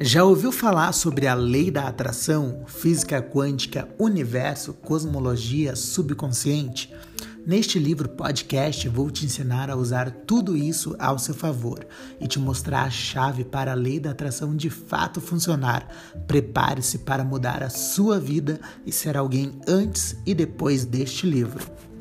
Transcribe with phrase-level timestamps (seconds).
[0.00, 6.92] Já ouviu falar sobre a lei da atração, física quântica, universo, cosmologia, subconsciente?
[7.46, 11.86] Neste livro podcast vou te ensinar a usar tudo isso ao seu favor
[12.20, 15.86] e te mostrar a chave para a lei da atração de fato funcionar.
[16.26, 21.91] Prepare-se para mudar a sua vida e ser alguém antes e depois deste livro.